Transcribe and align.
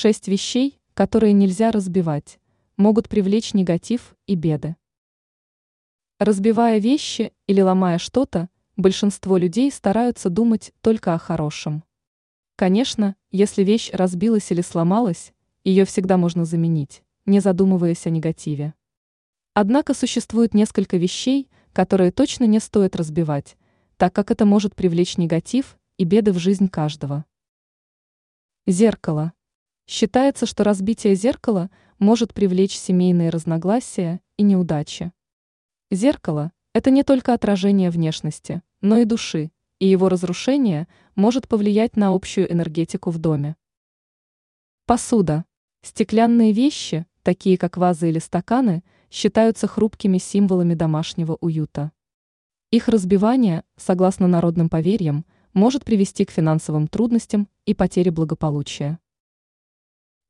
Шесть 0.00 0.28
вещей, 0.28 0.78
которые 0.94 1.32
нельзя 1.32 1.72
разбивать, 1.72 2.38
могут 2.76 3.08
привлечь 3.08 3.52
негатив 3.52 4.14
и 4.28 4.36
беды. 4.36 4.76
Разбивая 6.20 6.78
вещи 6.78 7.32
или 7.48 7.60
ломая 7.60 7.98
что-то, 7.98 8.48
большинство 8.76 9.36
людей 9.36 9.72
стараются 9.72 10.30
думать 10.30 10.72
только 10.82 11.14
о 11.14 11.18
хорошем. 11.18 11.82
Конечно, 12.54 13.16
если 13.32 13.64
вещь 13.64 13.90
разбилась 13.92 14.52
или 14.52 14.60
сломалась, 14.60 15.32
ее 15.64 15.84
всегда 15.84 16.16
можно 16.16 16.44
заменить, 16.44 17.02
не 17.26 17.40
задумываясь 17.40 18.06
о 18.06 18.10
негативе. 18.10 18.74
Однако 19.52 19.94
существует 19.94 20.54
несколько 20.54 20.96
вещей, 20.96 21.50
которые 21.72 22.12
точно 22.12 22.44
не 22.44 22.60
стоит 22.60 22.94
разбивать, 22.94 23.56
так 23.96 24.14
как 24.14 24.30
это 24.30 24.46
может 24.46 24.76
привлечь 24.76 25.16
негатив 25.16 25.76
и 25.96 26.04
беды 26.04 26.30
в 26.30 26.38
жизнь 26.38 26.68
каждого. 26.68 27.24
Зеркало. 28.64 29.32
Считается, 29.88 30.44
что 30.44 30.64
разбитие 30.64 31.14
зеркала 31.14 31.70
может 31.98 32.34
привлечь 32.34 32.76
семейные 32.76 33.30
разногласия 33.30 34.20
и 34.36 34.42
неудачи. 34.42 35.12
Зеркало– 35.90 36.52
это 36.74 36.90
не 36.90 37.04
только 37.04 37.32
отражение 37.32 37.88
внешности, 37.88 38.60
но 38.82 38.98
и 38.98 39.06
души, 39.06 39.50
и 39.78 39.86
его 39.86 40.10
разрушение 40.10 40.88
может 41.14 41.48
повлиять 41.48 41.96
на 41.96 42.08
общую 42.08 42.52
энергетику 42.52 43.08
в 43.08 43.16
доме. 43.16 43.56
Посуда. 44.84 45.46
Стеклянные 45.80 46.52
вещи, 46.52 47.06
такие 47.22 47.56
как 47.56 47.78
вазы 47.78 48.10
или 48.10 48.18
стаканы, 48.18 48.84
считаются 49.10 49.66
хрупкими 49.66 50.18
символами 50.18 50.74
домашнего 50.74 51.38
уюта. 51.40 51.92
Их 52.70 52.88
разбивание, 52.88 53.64
согласно 53.78 54.26
народным 54.26 54.68
поверьям, 54.68 55.24
может 55.54 55.86
привести 55.86 56.26
к 56.26 56.30
финансовым 56.30 56.88
трудностям 56.88 57.48
и 57.64 57.72
потере 57.72 58.10
благополучия. 58.10 58.98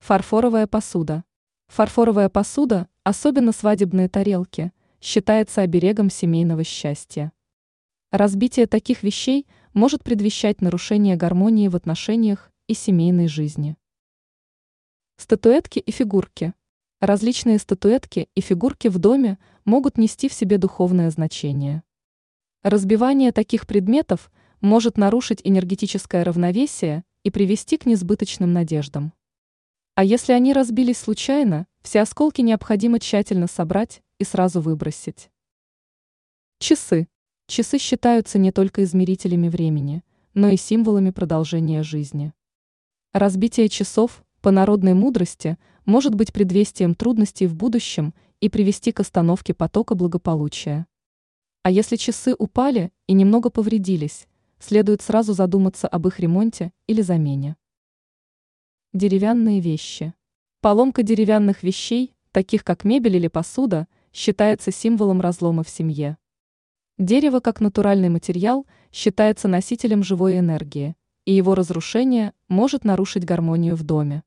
Фарфоровая 0.01 0.67
посуда. 0.67 1.25
Фарфоровая 1.67 2.29
посуда, 2.29 2.89
особенно 3.03 3.53
свадебные 3.53 4.09
тарелки, 4.09 4.73
считается 5.01 5.63
оберегом 5.63 6.09
семейного 6.09 6.65
счастья. 6.65 7.33
Разбитие 8.11 8.67
таких 8.67 9.03
вещей 9.03 9.47
может 9.75 10.03
предвещать 10.03 10.63
нарушение 10.63 11.17
гармонии 11.17 11.69
в 11.69 11.77
отношениях 11.77 12.51
и 12.69 12.75
семейной 12.75 13.29
жизни. 13.29 13.77
Статуэтки 15.17 15.79
и 15.79 15.91
фигурки. 15.91 16.55
Различные 17.01 17.59
статуэтки 17.59 18.29
и 18.35 18.41
фигурки 18.41 18.89
в 18.89 18.99
доме 18.99 19.39
могут 19.65 19.99
нести 19.99 20.29
в 20.29 20.33
себе 20.33 20.59
духовное 20.59 21.11
значение. 21.11 21.83
Разбивание 22.63 23.33
таких 23.33 23.67
предметов 23.67 24.31
может 24.61 24.97
нарушить 24.97 25.41
энергетическое 25.45 26.25
равновесие 26.25 27.05
и 27.25 27.31
привести 27.31 27.77
к 27.77 27.85
несбыточным 27.85 28.53
надеждам. 28.53 29.13
А 29.99 30.05
если 30.05 30.33
они 30.33 30.53
разбились 30.53 30.99
случайно, 30.99 31.67
все 31.83 32.03
осколки 32.03 32.41
необходимо 32.41 33.01
тщательно 33.01 33.49
собрать 33.49 34.01
и 34.21 34.25
сразу 34.25 34.61
выбросить. 34.61 35.29
Часы. 36.61 37.09
Часы 37.49 37.79
считаются 37.79 38.39
не 38.39 38.53
только 38.53 38.85
измерителями 38.85 39.49
времени, 39.49 40.05
но 40.35 40.51
и 40.51 40.57
символами 40.57 41.11
продолжения 41.11 41.83
жизни. 41.83 42.33
Разбитие 43.13 43.69
часов, 43.69 44.23
по 44.41 44.53
народной 44.53 44.95
мудрости, 44.95 45.59
может 45.85 46.15
быть 46.15 46.33
предвестием 46.33 46.95
трудностей 46.95 47.49
в 47.49 47.57
будущем 47.57 48.15
и 48.39 48.49
привести 48.49 48.93
к 48.93 49.01
остановке 49.01 49.53
потока 49.53 49.97
благополучия. 49.97 50.87
А 51.65 51.73
если 51.73 51.97
часы 51.97 52.37
упали 52.39 52.93
и 53.09 53.15
немного 53.15 53.51
повредились, 53.51 54.29
следует 54.61 55.03
сразу 55.03 55.33
задуматься 55.33 55.89
об 55.89 56.07
их 56.07 56.21
ремонте 56.21 56.71
или 56.87 57.03
замене. 57.03 57.57
Деревянные 58.99 59.61
вещи. 59.61 60.13
Поломка 60.61 61.05
деревянных 61.05 61.63
вещей, 61.63 62.17
таких 62.33 62.65
как 62.65 62.83
мебель 62.83 63.15
или 63.15 63.29
посуда, 63.29 63.87
считается 64.13 64.73
символом 64.73 65.21
разлома 65.21 65.63
в 65.63 65.69
семье. 65.69 66.19
Дерево 66.99 67.39
как 67.39 67.61
натуральный 67.61 68.09
материал 68.09 68.67
считается 68.91 69.47
носителем 69.47 70.03
живой 70.03 70.41
энергии, 70.41 70.97
и 71.27 71.33
его 71.33 71.55
разрушение 71.55 72.33
может 72.49 72.83
нарушить 72.83 73.25
гармонию 73.25 73.77
в 73.77 73.85
доме. 73.85 74.25